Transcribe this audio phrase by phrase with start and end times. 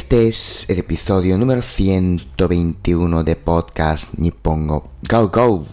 [0.00, 5.66] Este es el episodio número 121 de podcast Nippongo Go Go.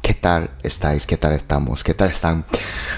[0.00, 1.06] ¿Qué tal estáis?
[1.06, 1.82] ¿Qué tal estamos?
[1.82, 2.46] ¿Qué tal están?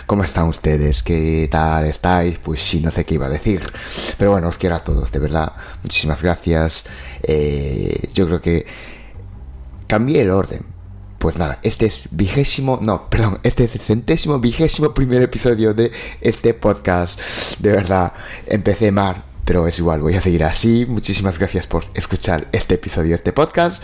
[0.07, 1.03] ¿Cómo están ustedes?
[1.03, 2.39] ¿Qué tal estáis?
[2.41, 3.73] Pues sí, no sé qué iba a decir.
[4.19, 5.55] Pero bueno, os quiero a todos, de verdad.
[5.83, 6.85] Muchísimas gracias.
[7.23, 8.67] Eh, yo creo que
[9.87, 10.67] cambié el orden.
[11.19, 15.91] Pues nada, este es vigésimo, no, perdón, este es el centésimo, vigésimo primer episodio de
[16.21, 17.19] este podcast.
[17.59, 18.13] De verdad,
[18.47, 20.85] empecé mal, pero es igual, voy a seguir así.
[20.87, 23.83] Muchísimas gracias por escuchar este episodio este podcast.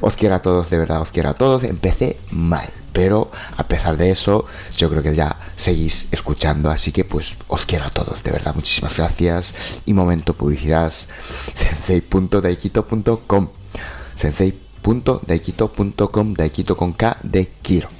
[0.00, 1.62] Os quiero a todos, de verdad, os quiero a todos.
[1.62, 7.04] Empecé mal, pero a pesar de eso, yo creo que ya seguís escuchando, así que
[7.04, 9.80] pues os quiero a todos, de verdad, muchísimas gracias.
[9.86, 10.92] Y momento publicidad,
[11.54, 13.48] sensei.daikito.com
[14.16, 17.90] sensei.daikito.com, daikito con K de Kiro.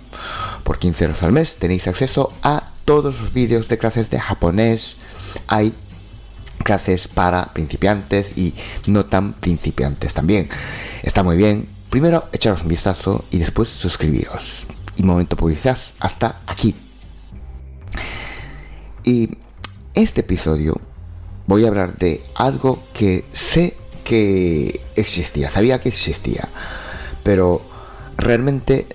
[0.65, 4.97] Por 15 euros al mes tenéis acceso a todos los vídeos de clases de japonés.
[5.47, 5.73] Hay
[6.67, 8.53] clases para principiantes y
[8.89, 10.49] no tan principiantes también.
[11.05, 11.69] Está muy bien.
[11.91, 14.67] Primero echaros un vistazo y después suscribiros.
[14.97, 16.75] Y momento publicidad hasta aquí.
[19.05, 19.31] Y
[19.95, 20.81] este episodio
[21.47, 26.49] voy a hablar de algo que sé que existía, sabía que existía,
[27.23, 27.63] pero
[28.17, 28.89] realmente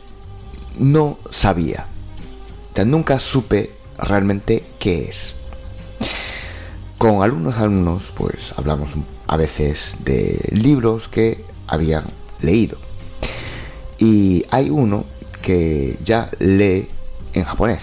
[0.78, 1.88] no sabía.
[2.74, 5.36] O sea, nunca supe realmente qué es
[7.02, 8.92] con algunos alumnos pues hablamos
[9.26, 12.04] a veces de libros que habían
[12.42, 12.78] leído.
[13.98, 15.06] Y hay uno
[15.42, 16.88] que ya lee
[17.34, 17.82] en japonés.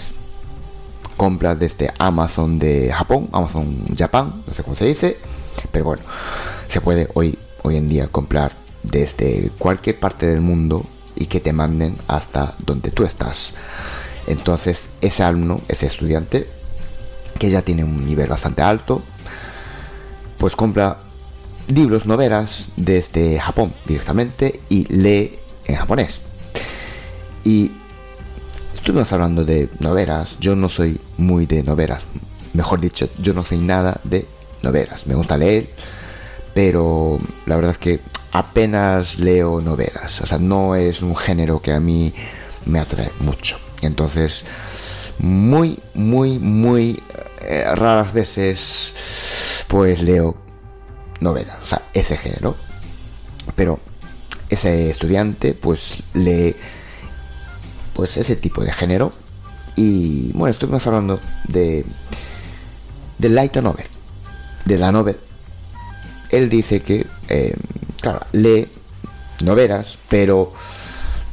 [1.16, 5.16] Compra desde Amazon de Japón, Amazon Japan, no sé cómo se dice,
[5.72, 6.04] pero bueno,
[6.68, 8.54] se puede hoy, hoy en día comprar
[8.84, 10.86] desde cualquier parte del mundo
[11.16, 13.52] y que te manden hasta donde tú estás.
[14.28, 16.57] Entonces, ese alumno, ese estudiante,
[17.38, 19.02] que ya tiene un nivel bastante alto,
[20.38, 20.98] pues compra
[21.68, 26.20] libros, novelas desde Japón directamente y lee en japonés.
[27.44, 27.70] Y
[28.74, 32.06] estuvimos hablando de novelas, yo no soy muy de novelas,
[32.52, 34.26] mejor dicho, yo no sé nada de
[34.62, 35.70] novelas, me gusta leer,
[36.54, 38.00] pero la verdad es que
[38.32, 42.12] apenas leo novelas, o sea, no es un género que a mí
[42.66, 43.58] me atrae mucho.
[43.82, 44.44] Entonces,
[45.18, 47.02] muy, muy, muy
[47.40, 50.36] eh, raras veces pues leo
[51.20, 52.56] novelas, o ese género.
[53.54, 53.80] Pero
[54.48, 56.54] ese estudiante pues lee
[57.94, 59.12] pues ese tipo de género
[59.74, 61.84] y bueno, estuvimos hablando de
[63.18, 63.86] de light novel,
[64.64, 65.18] de la novela.
[66.30, 67.56] Él dice que eh,
[68.00, 68.68] claro, lee
[69.42, 70.52] novelas, pero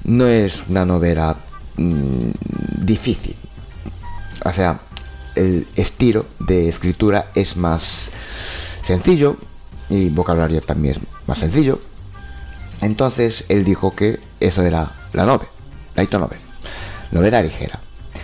[0.03, 1.37] no es una novela
[1.77, 2.31] mmm,
[2.79, 3.35] difícil.
[4.45, 4.79] O sea,
[5.33, 8.09] el estilo de escritura es más
[8.83, 9.37] sencillo
[9.89, 11.79] y vocabulario también es más sencillo.
[12.81, 15.49] Entonces él dijo que eso era la novela,
[15.95, 16.39] light novel,
[17.11, 17.81] novela ligera.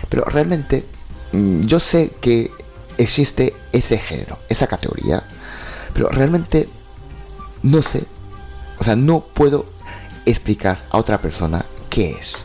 [0.08, 0.86] Pero realmente
[1.32, 2.52] mm, yo sé que
[2.98, 5.24] existe ese género, esa categoría,
[5.92, 6.68] pero realmente
[7.62, 8.04] no sé,
[8.78, 9.66] o sea, no puedo
[10.24, 12.36] explicar a otra persona qué es.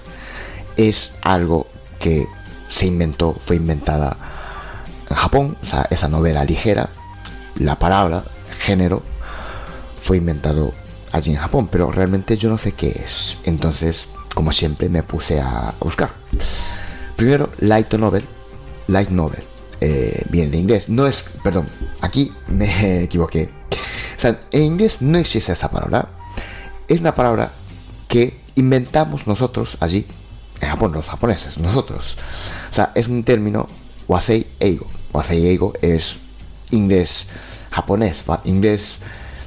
[0.78, 1.68] Es algo
[2.00, 2.28] que
[2.68, 4.18] se inventó, fue inventada
[5.10, 6.90] en Japón, o sea, esa novela ligera,
[7.60, 8.24] la palabra,
[8.60, 9.04] género,
[9.96, 10.74] fue inventado
[11.12, 13.38] allí en Japón, pero realmente yo no sé qué es.
[13.44, 16.12] Entonces, como siempre, me puse a buscar.
[17.16, 18.26] Primero, light novel,
[18.88, 19.44] light novel,
[19.82, 21.66] eh, viene de inglés, no es, perdón,
[22.02, 23.50] aquí me equivoqué.
[24.18, 26.10] O sea, en inglés no existe esa palabra.
[26.88, 27.54] Es una palabra
[28.08, 30.06] que inventamos nosotros allí,
[30.62, 32.18] en Japón, los japoneses, nosotros.
[32.70, 33.68] O sea, es un término
[34.08, 34.88] wasei eigo.
[35.14, 36.18] Wasei eigo es
[36.72, 37.28] inglés
[37.72, 38.98] japonés, inglés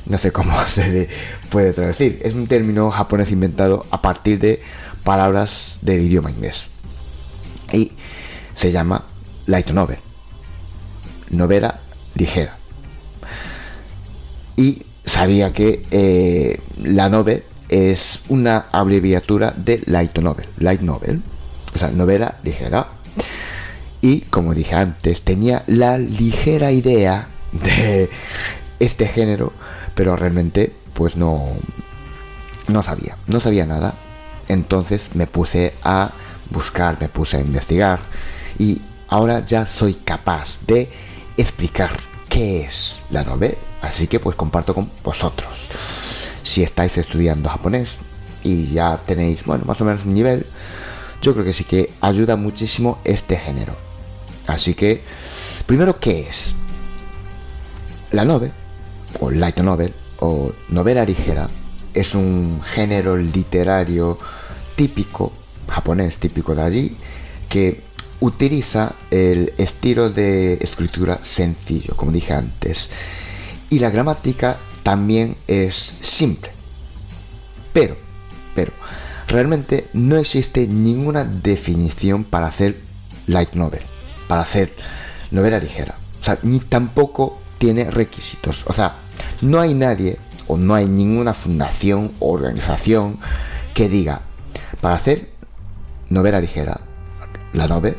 [0.06, 1.08] no sé cómo se
[1.50, 2.20] puede traducir.
[2.22, 4.60] Es un término japonés inventado a partir de
[5.04, 6.66] palabras del idioma inglés.
[7.72, 7.92] Y
[8.54, 9.04] se llama
[9.46, 9.98] light novel.
[11.30, 11.80] Novela
[12.14, 12.56] ligera.
[14.56, 20.48] Y sabía que eh, la novel es una abreviatura de light novel.
[20.58, 21.22] Light novel.
[21.74, 22.88] O sea, novela ligera.
[24.02, 28.10] Y como dije antes, tenía la ligera idea de
[28.80, 29.52] este género,
[29.94, 31.44] pero realmente pues no,
[32.68, 33.94] no sabía, no sabía nada.
[34.48, 36.10] Entonces me puse a
[36.50, 38.00] buscar, me puse a investigar
[38.58, 40.90] y ahora ya soy capaz de
[41.36, 41.90] explicar
[42.28, 43.54] qué es la novela.
[43.82, 45.68] Así que pues comparto con vosotros.
[46.42, 47.96] Si estáis estudiando japonés
[48.42, 50.46] y ya tenéis, bueno, más o menos un nivel,
[51.22, 53.76] yo creo que sí que ayuda muchísimo este género.
[54.46, 55.02] Así que,
[55.66, 56.54] primero, ¿qué es?
[58.12, 58.52] La novel,
[59.20, 61.48] o light novel, o novela ligera,
[61.94, 64.18] es un género literario
[64.74, 65.32] típico,
[65.68, 66.96] japonés típico de allí,
[67.48, 67.82] que
[68.20, 72.90] utiliza el estilo de escritura sencillo, como dije antes.
[73.68, 76.50] Y la gramática también es simple.
[77.72, 77.96] Pero,
[78.54, 78.72] pero,
[79.28, 82.80] realmente no existe ninguna definición para hacer
[83.26, 83.82] light novel,
[84.28, 84.72] para hacer
[85.30, 85.96] novela ligera.
[86.20, 88.64] O sea, ni tampoco tiene requisitos.
[88.66, 88.96] O sea,
[89.40, 90.18] no hay nadie
[90.48, 93.18] o no hay ninguna fundación o organización
[93.74, 94.22] que diga,
[94.80, 95.30] para hacer
[96.08, 96.80] novela ligera,
[97.52, 97.96] la novela,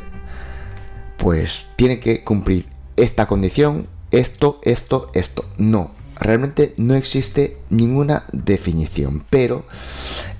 [1.17, 2.67] pues tiene que cumplir
[2.97, 5.45] esta condición, esto, esto, esto.
[5.57, 9.65] No, realmente no existe ninguna definición, pero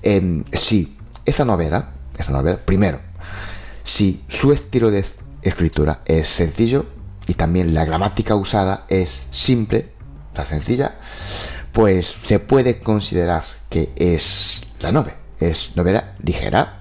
[0.04, 3.00] eh, si esa novela, esa novela, primero,
[3.83, 5.04] si su estilo de
[5.42, 6.86] escritura es sencillo
[7.28, 9.89] y también la gramática usada es simple,
[10.39, 10.95] o sencilla,
[11.72, 16.80] pues se puede considerar que es la novela, es novela ligera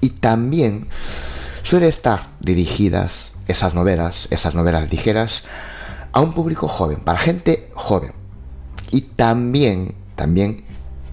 [0.00, 0.88] y también
[1.62, 5.44] suele estar dirigidas esas novelas, esas novelas ligeras
[6.12, 8.23] a un público joven, para gente joven.
[8.94, 10.62] Y también, también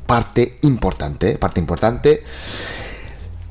[0.05, 2.23] parte importante, parte importante,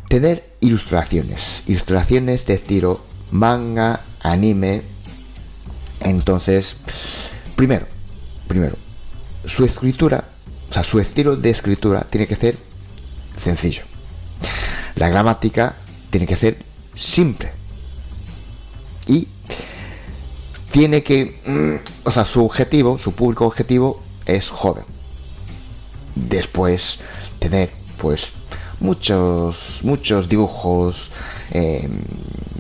[0.09, 4.82] tener ilustraciones, ilustraciones de estilo manga, anime.
[5.99, 6.77] Entonces,
[7.56, 7.88] primero,
[8.47, 8.77] primero,
[9.47, 10.29] su escritura,
[10.69, 12.56] o sea, su estilo de escritura tiene que ser
[13.37, 13.82] sencillo.
[14.94, 15.75] La gramática
[16.09, 17.50] tiene que ser simple.
[19.09, 19.27] Y
[20.71, 24.85] tiene que, mm, o sea, su objetivo, su público objetivo es joven.
[26.15, 26.99] Después
[27.38, 28.32] tener, pues,
[28.81, 31.11] muchos, muchos dibujos,
[31.50, 32.03] em,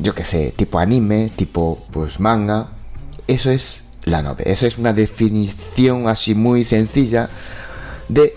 [0.00, 2.68] yo que sé, tipo anime, tipo, pues, manga.
[3.26, 4.50] Eso es la novela.
[4.50, 7.28] Eso es una definición así muy sencilla
[8.08, 8.36] de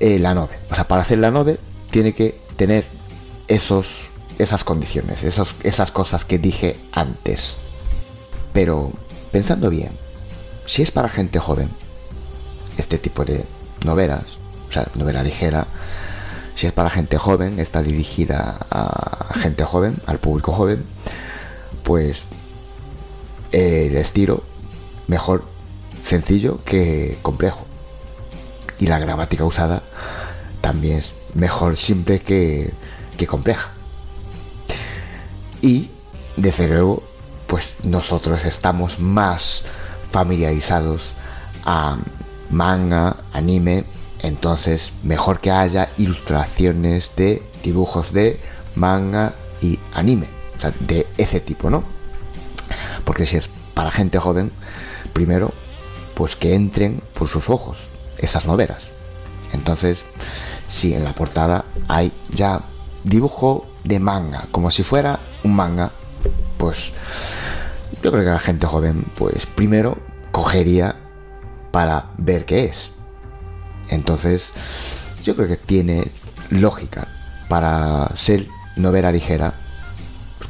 [0.00, 0.60] eh, la novela.
[0.70, 1.58] O sea, para hacer la novela
[1.90, 2.84] tiene que tener
[3.48, 7.58] esos, esas condiciones, esos, esas cosas que dije antes.
[8.52, 8.92] Pero
[9.32, 9.92] pensando bien,
[10.66, 11.68] si es para gente joven,
[12.76, 13.44] este tipo de
[13.84, 14.38] novelas,
[14.68, 15.66] o sea, novela ligera,
[16.54, 20.84] si es para gente joven, está dirigida a gente joven, al público joven,
[21.82, 22.24] pues
[23.52, 24.44] el estilo
[25.06, 25.44] mejor
[26.02, 27.66] sencillo que complejo.
[28.78, 29.82] Y la gramática usada
[30.60, 32.72] también es mejor simple que,
[33.16, 33.70] que compleja.
[35.62, 35.90] Y,
[36.36, 37.02] desde luego,
[37.46, 39.62] pues nosotros estamos más
[40.10, 41.12] familiarizados
[41.64, 41.98] a
[42.50, 43.84] manga, anime,
[44.22, 48.38] entonces mejor que haya ilustraciones de dibujos de
[48.74, 51.84] manga y anime, o sea, de ese tipo, ¿no?
[53.04, 54.52] Porque si es para gente joven,
[55.12, 55.52] primero,
[56.14, 57.88] pues que entren por sus ojos
[58.18, 58.88] esas novelas.
[59.52, 60.04] Entonces,
[60.66, 62.60] si en la portada hay ya
[63.04, 65.92] dibujo de manga, como si fuera un manga,
[66.58, 66.92] pues
[68.02, 69.98] yo creo que la gente joven, pues primero
[70.30, 70.96] cogería
[71.70, 72.90] para ver qué es.
[73.88, 74.52] Entonces,
[75.22, 76.10] yo creo que tiene
[76.50, 77.08] lógica
[77.48, 78.46] para ser
[78.76, 79.54] novela ligera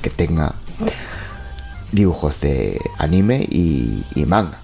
[0.02, 0.54] que tenga
[1.92, 4.60] dibujos de anime y, manga.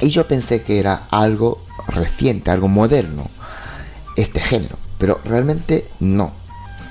[0.00, 3.28] Y yo pensé que era algo reciente, algo moderno,
[4.16, 4.76] este género.
[4.98, 6.32] Pero realmente no.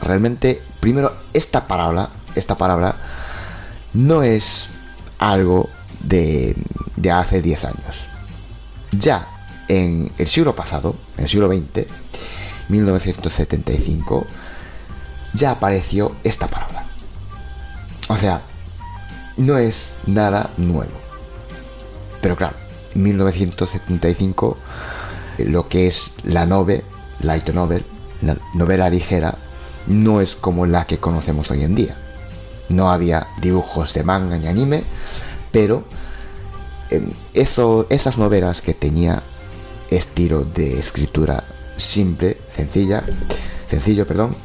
[0.01, 2.95] Realmente, primero, esta palabra, esta palabra
[3.93, 4.69] no es
[5.17, 5.69] algo
[6.01, 6.55] de,
[6.95, 8.09] de hace 10 años.
[8.91, 9.27] Ya
[9.67, 11.85] en el siglo pasado, en el siglo XX,
[12.69, 14.25] 1975,
[15.33, 16.85] ya apareció esta palabra.
[18.07, 18.41] O sea,
[19.37, 20.91] no es nada nuevo.
[22.21, 22.55] Pero claro,
[22.95, 24.57] en 1975
[25.37, 26.83] lo que es la novel,
[27.21, 27.85] light novel,
[28.21, 29.35] la novela ligera,
[29.87, 31.95] no es como la que conocemos hoy en día.
[32.67, 34.83] No había dibujos de manga ni anime,
[35.51, 35.85] pero
[37.33, 39.23] esas novelas que tenía
[39.89, 41.43] estilo de escritura
[41.75, 43.03] simple, sencilla,
[43.67, 44.35] sencillo, perdón,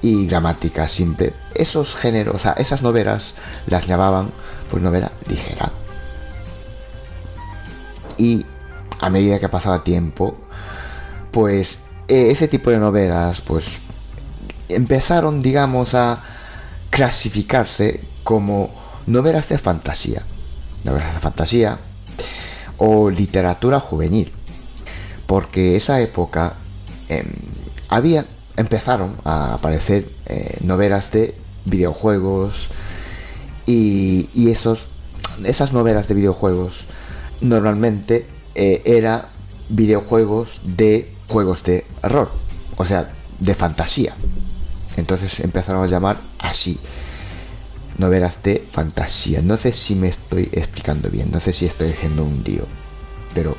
[0.00, 1.34] y gramática simple.
[1.54, 3.34] Esos géneros, o sea, esas novelas
[3.66, 4.30] las llamaban
[4.70, 5.72] pues novela ligera.
[8.16, 8.44] Y
[9.00, 10.36] a medida que pasaba tiempo,
[11.30, 13.80] pues e, ese tipo de novelas pues
[14.68, 16.22] empezaron, digamos, a
[16.90, 18.70] clasificarse como
[19.06, 20.22] novelas de fantasía.
[20.84, 21.78] Novelas de fantasía
[22.78, 24.32] o literatura juvenil.
[25.26, 26.54] Porque esa época
[27.08, 27.26] em,
[27.88, 31.34] había, empezaron a aparecer eh, novelas de
[31.64, 32.68] videojuegos
[33.66, 34.86] y, esos,
[35.44, 36.84] esas novelas de videojuegos
[37.40, 39.26] normalmente eh, eran
[39.68, 42.30] videojuegos de juegos de error,
[42.76, 44.14] o sea, de fantasía.
[44.96, 46.78] Entonces empezaron a llamar así
[47.98, 49.42] novelas de fantasía.
[49.42, 52.64] No sé si me estoy explicando bien, no sé si estoy haciendo un lío,
[53.34, 53.56] pero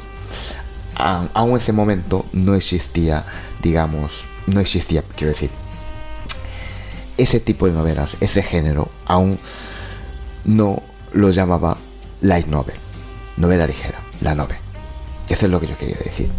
[0.96, 3.25] aún en ese momento no existía,
[3.62, 5.50] digamos, no existía, quiero decir,
[7.18, 9.40] ese tipo de novelas, ese género, aún
[10.46, 11.78] no lo llamaba
[12.22, 12.75] light novel,
[13.38, 14.58] novela ligera, la novel.
[15.30, 16.30] Eso es lo que yo quería decir.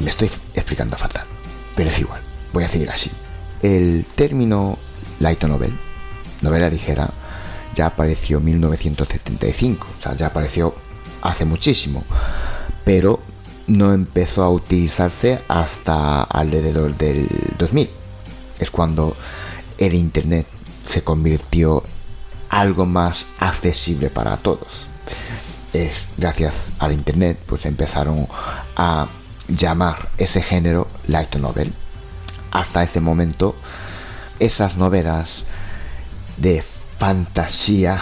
[0.00, 1.26] Me estoy explicando fatal,
[1.74, 2.20] pero es igual,
[2.52, 3.10] voy a seguir así.
[3.62, 4.78] El término
[5.20, 5.78] light novel,
[6.40, 7.10] novela ligera,
[7.74, 10.74] ya apareció en 1975, o sea, ya apareció
[11.22, 12.04] hace muchísimo,
[12.84, 13.20] pero
[13.66, 17.90] no empezó a utilizarse hasta alrededor del 2000.
[18.58, 19.16] Es cuando
[19.78, 20.46] el Internet
[20.84, 21.82] se convirtió
[22.50, 24.86] algo más accesible para todos.
[25.72, 28.28] Es gracias al Internet pues empezaron
[28.76, 29.08] a
[29.48, 31.72] llamar ese género light novel.
[32.52, 33.56] Hasta ese momento
[34.38, 35.44] esas novelas
[36.36, 36.62] de
[36.98, 37.98] fantasía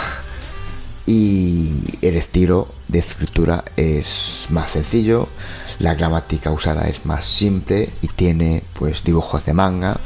[1.06, 5.28] y el estilo de escritura es más sencillo,
[5.78, 9.98] la gramática usada es más simple y tiene pues dibujos de manga,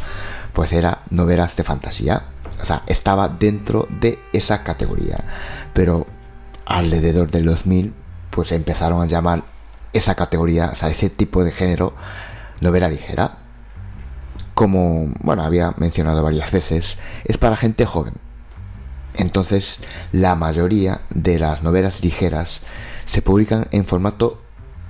[0.52, 2.22] pues era novelas de fantasía.
[2.62, 5.18] O sea, estaba dentro de esa categoría.
[5.74, 6.06] Pero
[6.64, 7.92] alrededor del 2000
[8.30, 9.44] pues empezaron a llamar
[9.92, 11.94] esa categoría, o sea, ese tipo de género
[12.60, 13.38] novela ligera.
[14.56, 18.14] Como, bueno, había mencionado varias veces, es para gente joven
[19.16, 19.78] entonces,
[20.12, 22.60] la mayoría de las novelas ligeras
[23.06, 24.42] se publican en formato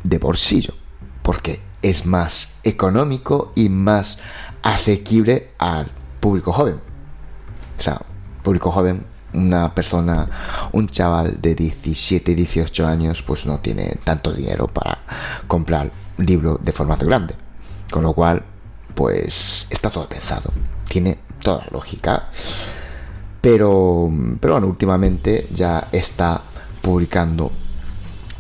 [0.03, 0.75] de bolsillo,
[1.23, 4.19] porque es más económico y más
[4.63, 6.81] asequible al público joven.
[7.79, 8.01] O sea,
[8.43, 10.29] público joven, una persona,
[10.73, 14.99] un chaval de 17, 18 años, pues no tiene tanto dinero para
[15.47, 17.35] comprar un libro de formato grande.
[17.91, 18.43] Con lo cual,
[18.97, 20.51] pues está todo pensado.
[20.89, 22.31] Tiene toda lógica.
[23.41, 24.11] Pero,
[24.41, 26.43] pero bueno, últimamente ya está
[26.83, 27.53] publicando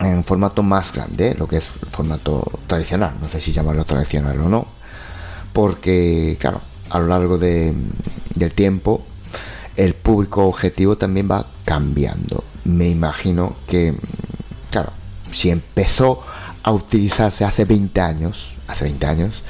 [0.00, 4.48] en formato más grande, lo que es formato tradicional, no sé si llamarlo tradicional o
[4.48, 4.66] no,
[5.52, 6.60] porque claro,
[6.90, 7.72] a lo largo de,
[8.34, 9.04] del tiempo
[9.76, 12.44] el público objetivo también va cambiando.
[12.64, 13.94] Me imagino que,
[14.70, 14.92] claro,
[15.30, 16.22] si empezó
[16.62, 19.42] a utilizarse hace 20 años, hace 20 años,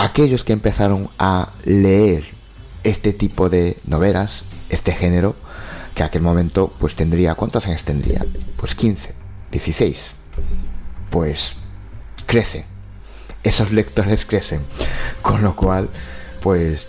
[0.00, 2.24] aquellos que empezaron a leer
[2.84, 5.36] este tipo de novelas, este género,
[5.94, 8.24] que a aquel momento pues tendría, ¿cuántos años tendría?
[8.56, 9.14] Pues 15,
[9.52, 10.12] 16.
[11.10, 11.56] Pues
[12.24, 12.64] crece.
[13.42, 14.62] Esos lectores crecen.
[15.20, 15.90] Con lo cual,
[16.40, 16.88] pues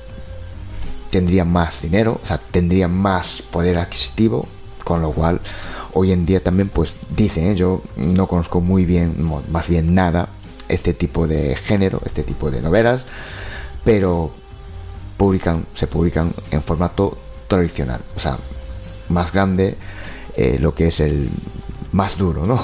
[1.10, 4.48] tendrían más dinero, o sea, tendrían más poder adquisitivo,
[4.86, 5.42] con lo cual
[5.92, 7.56] hoy en día también pues dicen, ¿eh?
[7.56, 9.18] yo no conozco muy bien,
[9.52, 10.30] más bien nada,
[10.72, 13.06] este tipo de género, este tipo de novelas,
[13.84, 14.32] pero
[15.18, 18.38] publican, se publican en formato tradicional, o sea,
[19.10, 19.78] más grande,
[20.36, 21.30] eh, lo que es el
[21.92, 22.60] más duro, ¿no?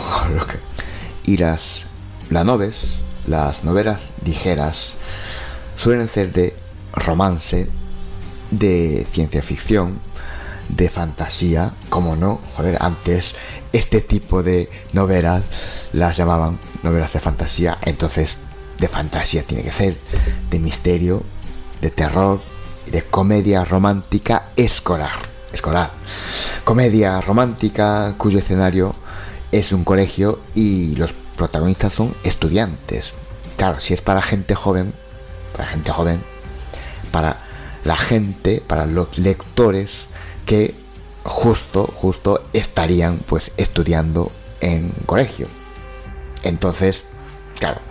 [1.26, 1.84] y las,
[2.30, 4.94] las noves, las novelas ligeras,
[5.76, 6.56] suelen ser de
[6.94, 7.70] romance,
[8.52, 10.00] de ciencia ficción,
[10.70, 13.36] de fantasía, como no, joder, antes
[13.74, 15.44] este tipo de novelas
[15.94, 18.38] las llamaban novelas de fantasía, entonces
[18.78, 19.98] de fantasía tiene que ser,
[20.50, 21.24] de misterio,
[21.82, 22.42] de terror
[22.86, 25.16] y de comedia romántica escolar.
[25.52, 25.92] Escolar.
[26.64, 28.94] Comedia romántica cuyo escenario
[29.52, 33.14] es un colegio y los protagonistas son estudiantes.
[33.56, 34.94] Claro, si es para gente joven,
[35.54, 36.22] para gente joven,
[37.12, 37.44] para
[37.84, 40.08] la gente, para los lectores
[40.46, 40.76] que
[41.28, 44.32] justo, justo estarían pues estudiando
[44.62, 45.48] en colegio.
[46.44, 47.06] Entonces,
[47.60, 47.82] claro,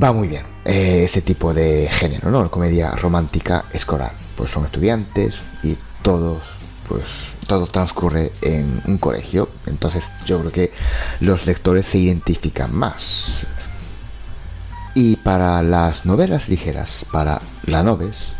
[0.00, 2.42] va muy bien eh, ese tipo de género, ¿no?
[2.42, 4.12] La comedia romántica escolar.
[4.36, 6.42] Pues son estudiantes y todos,
[6.88, 7.04] pues
[7.46, 9.50] todo transcurre en un colegio.
[9.66, 10.72] Entonces yo creo que
[11.20, 13.46] los lectores se identifican más.
[14.94, 18.32] Y para las novelas ligeras, para la noves,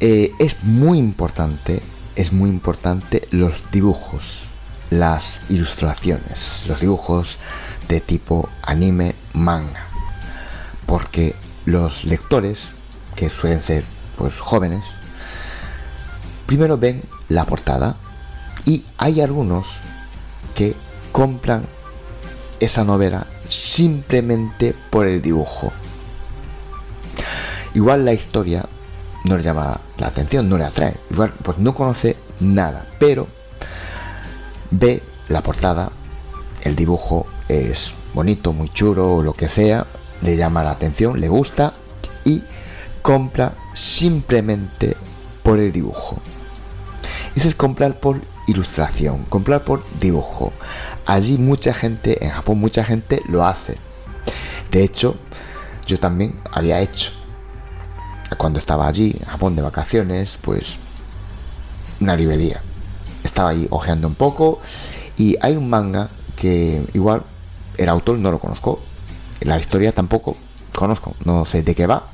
[0.00, 1.82] eh, es muy importante,
[2.20, 4.48] es muy importante los dibujos,
[4.90, 7.38] las ilustraciones, los dibujos
[7.88, 9.86] de tipo anime, manga
[10.90, 11.36] porque
[11.66, 12.70] los lectores,
[13.14, 13.84] que suelen ser
[14.18, 14.84] pues jóvenes,
[16.46, 17.96] primero ven la portada
[18.66, 19.68] y hay algunos
[20.56, 20.74] que
[21.12, 21.64] compran
[22.58, 25.72] esa novela simplemente por el dibujo.
[27.72, 28.68] Igual la historia
[29.24, 30.96] no le llama la atención, no le atrae.
[31.10, 33.28] Igual pues no conoce nada, pero
[34.70, 35.92] ve la portada,
[36.62, 39.86] el dibujo es bonito, muy chulo o lo que sea,
[40.22, 41.72] le llama la atención, le gusta
[42.24, 42.42] y
[43.02, 44.96] compra simplemente
[45.42, 46.20] por el dibujo.
[47.34, 50.52] Eso es comprar por ilustración, comprar por dibujo.
[51.06, 53.78] Allí mucha gente, en Japón mucha gente lo hace.
[54.70, 55.16] De hecho,
[55.86, 57.12] yo también había hecho.
[58.40, 60.78] Cuando estaba allí, Japón de vacaciones, pues
[62.00, 62.62] una librería.
[63.22, 64.60] Estaba ahí hojeando un poco
[65.18, 67.24] y hay un manga que igual
[67.76, 68.80] el autor no lo conozco,
[69.42, 70.38] la historia tampoco
[70.74, 72.08] conozco, no sé de qué va,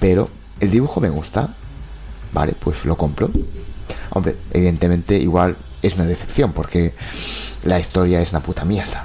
[0.00, 1.54] pero el dibujo me gusta,
[2.32, 3.30] vale, pues lo compro.
[4.08, 6.94] Hombre, evidentemente igual es una decepción porque
[7.64, 9.04] la historia es una puta mierda.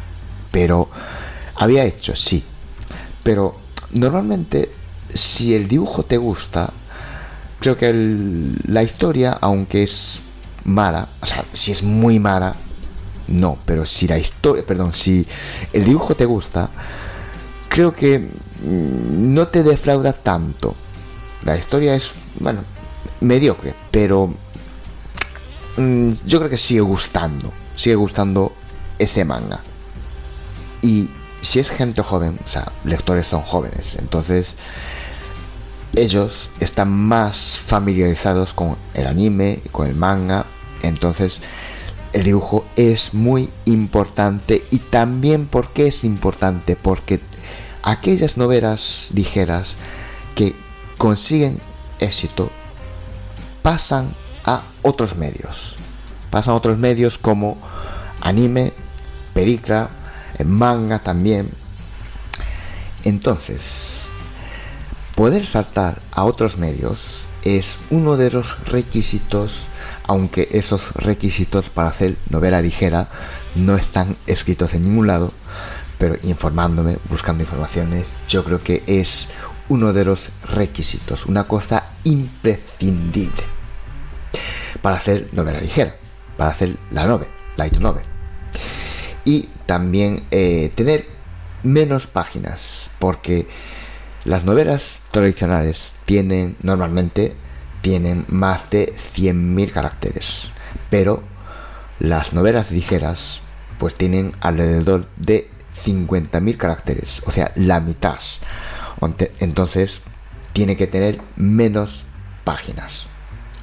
[0.49, 0.87] Pero
[1.55, 2.41] había hecho, sí.
[3.21, 3.53] Pero
[3.91, 4.71] normalmente
[5.13, 6.71] si el dibujo te gusta,
[7.59, 7.93] creo que
[8.67, 10.21] la historia, aunque es
[10.65, 12.55] mala, o sea, si es muy mala,
[13.27, 15.25] no, pero si la historia, perdón, si
[15.71, 16.69] el dibujo te gusta,
[17.69, 20.75] creo que mm, no te defrauda tanto.
[21.43, 22.63] La historia es, bueno,
[23.21, 24.33] mediocre, pero
[25.77, 28.53] mm, yo creo que sigue gustando, sigue gustando
[28.99, 29.61] ese manga.
[30.81, 31.09] Y
[31.41, 34.55] si es gente joven, o sea, lectores son jóvenes, entonces
[35.95, 40.45] ellos están más familiarizados con el anime, con el manga,
[40.81, 41.41] entonces
[42.13, 47.19] el dibujo es muy importante y también porque es importante, porque
[47.81, 49.75] aquellas novelas ligeras
[50.35, 50.55] que
[50.97, 51.59] consiguen
[51.99, 52.51] éxito
[53.61, 54.13] pasan
[54.45, 55.75] a otros medios.
[56.29, 57.57] Pasan a otros medios como
[58.21, 58.73] anime,
[59.33, 59.89] película,
[60.45, 61.51] manga también.
[63.03, 64.02] Entonces,
[65.23, 69.67] poder saltar a otros medios es uno de los requisitos,
[70.05, 73.07] aunque esos requisitos para hacer novela ligera
[73.55, 75.31] no están escritos en ningún lado,
[75.97, 79.29] pero informándome, buscando informaciones, yo creo que es
[79.69, 83.43] uno de los requisitos, una cosa imprescindible
[84.81, 85.95] para hacer novela ligera,
[86.35, 88.03] para hacer la novela, light novel.
[89.23, 91.05] Y también eh, tener
[91.63, 93.47] menos páginas, porque
[94.25, 97.35] las novelas tradicionales tienen normalmente
[97.81, 100.49] tienen más de 100.000 caracteres,
[100.89, 101.21] pero
[101.99, 103.41] las novelas ligeras
[103.77, 105.49] pues tienen alrededor de
[105.85, 108.19] 50.000 caracteres, o sea, la mitad.
[109.39, 110.01] Entonces,
[110.53, 112.03] tiene que tener menos
[112.45, 113.07] páginas.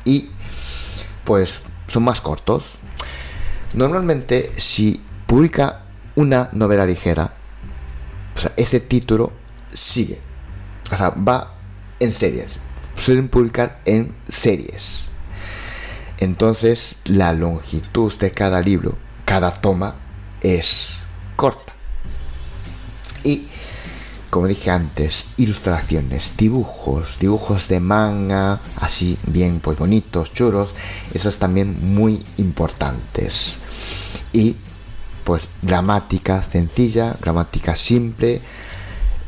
[0.05, 0.29] Y
[1.25, 2.75] pues son más cortos.
[3.73, 7.35] Normalmente, si publica una novela ligera,
[8.57, 9.33] ese título
[9.73, 10.18] sigue.
[10.90, 11.55] O sea, va
[12.00, 12.59] en series.
[12.96, 15.07] Suelen publicar en series.
[16.18, 19.94] Entonces, la longitud de cada libro, cada toma,
[20.42, 20.92] es
[21.37, 21.72] corta.
[23.24, 23.46] Y,
[24.29, 30.74] como dije antes, ilustraciones, dibujos, dibujos de manga, así bien pues bonitos, churos,
[31.14, 33.59] esos también muy importantes.
[34.33, 34.57] Y
[35.24, 38.40] pues gramática sencilla, gramática simple,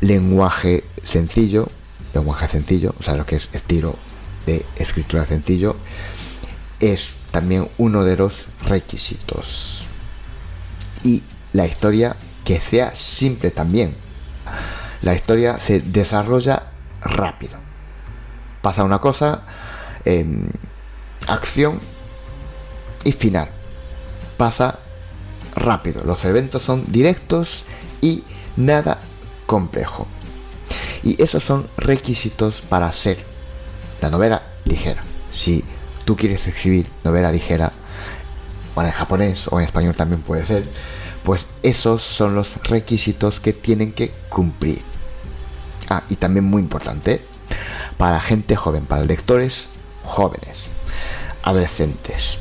[0.03, 1.69] lenguaje sencillo,
[2.13, 3.95] lenguaje sencillo, o sea, lo que es estilo
[4.45, 5.77] de escritura sencillo,
[6.79, 9.85] es también uno de los requisitos.
[11.03, 13.95] Y la historia que sea simple también.
[15.01, 16.63] La historia se desarrolla
[17.01, 17.57] rápido.
[18.61, 19.43] Pasa una cosa,
[20.03, 20.47] em,
[21.27, 21.79] acción
[23.05, 23.49] y final.
[24.37, 24.79] Pasa
[25.55, 26.03] rápido.
[26.03, 27.63] Los eventos son directos
[28.01, 28.23] y
[28.57, 28.99] nada
[29.53, 30.07] complejo.
[31.03, 33.19] Y esos son requisitos para hacer
[34.01, 35.03] la novela ligera.
[35.29, 35.63] Si
[36.05, 37.71] tú quieres escribir novela ligera,
[38.73, 40.63] bueno, en japonés o en español también puede ser,
[41.23, 44.81] pues esos son los requisitos que tienen que cumplir.
[45.87, 47.21] Ah, y también muy importante,
[47.99, 49.67] para gente joven, para lectores
[50.01, 50.63] jóvenes,
[51.43, 52.39] adolescentes.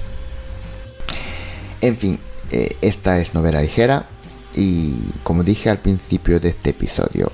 [1.83, 2.19] En fin,
[2.51, 4.07] eh, esta es novela ligera
[4.55, 7.33] y como dije al principio de este episodio,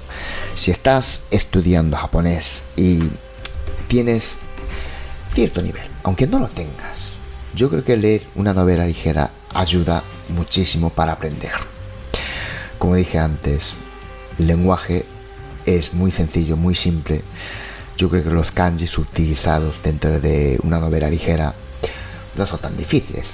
[0.54, 3.00] si estás estudiando japonés y
[3.88, 4.36] tienes
[5.32, 7.16] cierto nivel, aunque no lo tengas,
[7.54, 11.52] yo creo que leer una novela ligera ayuda muchísimo para aprender.
[12.78, 13.74] Como dije antes,
[14.38, 15.04] el lenguaje
[15.66, 17.22] es muy sencillo, muy simple.
[17.96, 21.54] Yo creo que los kanjis utilizados dentro de una novela ligera
[22.36, 23.26] no son tan difíciles.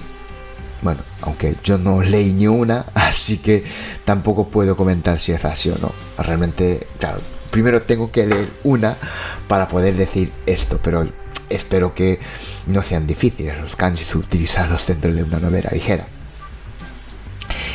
[0.85, 3.65] Bueno, aunque yo no leí ni una, así que
[4.05, 5.93] tampoco puedo comentar si es así o no.
[6.19, 7.19] Realmente, claro,
[7.51, 8.99] primero tengo que leer una
[9.49, 11.09] para poder decir esto, pero
[11.49, 12.21] espero que
[12.67, 16.07] no sean difíciles los kanjis utilizados dentro de una novela ligera.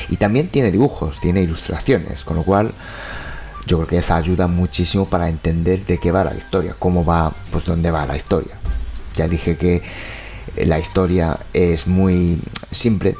[0.09, 2.73] Y también tiene dibujos, tiene ilustraciones, con lo cual
[3.65, 7.33] yo creo que eso ayuda muchísimo para entender de qué va la historia, cómo va,
[7.51, 8.53] pues dónde va la historia.
[9.15, 9.81] Ya dije que
[10.65, 12.41] la historia es muy
[12.71, 13.15] simple,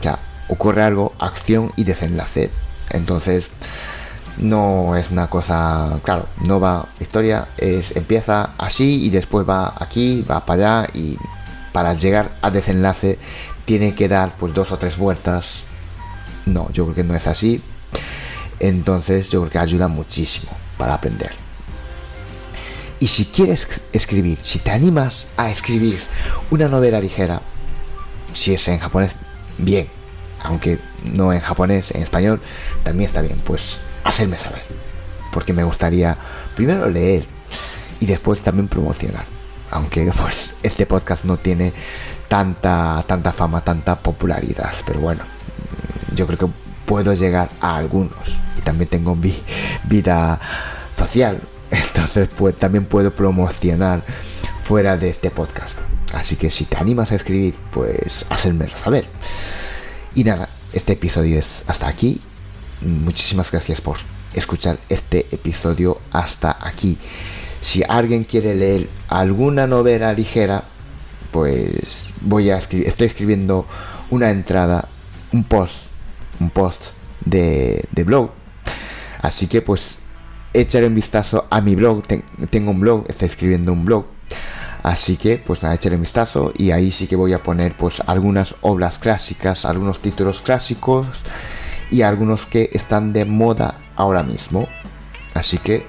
[0.00, 0.18] o sea,
[0.48, 2.50] ocurre algo, acción y desenlace.
[2.90, 3.50] Entonces,
[4.38, 10.22] no es una cosa, claro, no va, historia es, empieza así y después va aquí,
[10.22, 11.18] va para allá y
[11.72, 13.18] para llegar a desenlace
[13.64, 15.62] tiene que dar pues dos o tres vueltas.
[16.46, 17.62] No, yo creo que no es así.
[18.60, 21.47] Entonces yo creo que ayuda muchísimo para aprender.
[23.00, 26.00] Y si quieres escribir, si te animas a escribir
[26.50, 27.40] una novela ligera,
[28.32, 29.14] si es en japonés,
[29.58, 29.88] bien.
[30.42, 32.40] Aunque no en japonés, en español,
[32.82, 33.40] también está bien.
[33.44, 34.62] Pues hacerme saber.
[35.32, 36.16] Porque me gustaría
[36.54, 37.26] primero leer
[38.00, 39.26] y después también promocionar.
[39.70, 41.72] Aunque pues este podcast no tiene
[42.28, 44.72] tanta, tanta fama, tanta popularidad.
[44.86, 45.22] Pero bueno,
[46.14, 46.48] yo creo que
[46.84, 48.36] puedo llegar a algunos.
[48.56, 49.16] Y también tengo
[49.84, 50.40] vida
[50.96, 51.40] social.
[51.70, 54.04] Entonces pues también puedo promocionar
[54.62, 55.72] fuera de este podcast.
[56.14, 59.06] Así que si te animas a escribir, pues hacérmelo saber.
[60.14, 62.20] Y nada, este episodio es hasta aquí.
[62.80, 63.98] Muchísimas gracias por
[64.34, 66.98] escuchar este episodio hasta aquí.
[67.60, 70.64] Si alguien quiere leer alguna novela ligera,
[71.30, 73.66] pues voy a escribir, estoy escribiendo
[74.10, 74.88] una entrada,
[75.32, 75.74] un post,
[76.40, 76.92] un post
[77.24, 78.30] de, blog.
[79.20, 79.98] Así que pues
[80.60, 82.02] echaré un vistazo a mi blog.
[82.50, 84.06] tengo un blog, estoy escribiendo un blog.
[84.82, 88.00] Así que pues nada, echaré un vistazo y ahí sí que voy a poner pues
[88.06, 91.08] algunas obras clásicas, algunos títulos clásicos
[91.90, 94.68] y algunos que están de moda ahora mismo.
[95.34, 95.84] Así que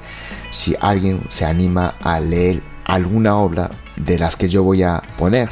[0.49, 5.49] si alguien se anima a leer alguna obra de las que yo voy a poner,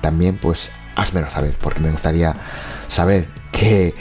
[0.00, 2.34] también pues házmelo saber, porque me gustaría
[2.88, 3.94] saber que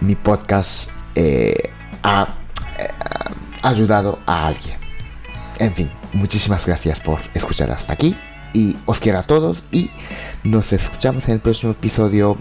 [0.00, 1.70] mi podcast eh,
[2.02, 2.28] ha
[3.64, 4.76] ayudado a alguien.
[5.58, 8.16] En fin, muchísimas gracias por escuchar hasta aquí
[8.52, 9.90] y os quiero a todos y
[10.44, 12.38] nos escuchamos en el próximo episodio.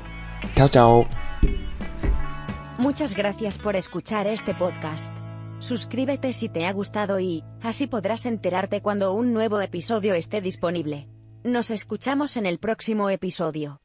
[0.56, 1.08] Chao, chao.
[2.78, 5.12] Muchas gracias por escuchar este podcast.
[5.60, 11.08] Suscríbete si te ha gustado y, así podrás enterarte cuando un nuevo episodio esté disponible.
[11.44, 13.83] Nos escuchamos en el próximo episodio.